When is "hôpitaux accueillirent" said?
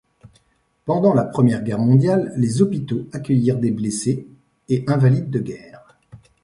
2.63-3.59